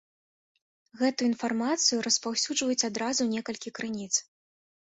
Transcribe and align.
Гэтую 1.01 1.27
інфармацыю 1.31 1.99
распаўсюджваюць 2.07 2.87
адразу 2.91 3.29
некалькі 3.35 3.77
крыніц. 3.77 4.13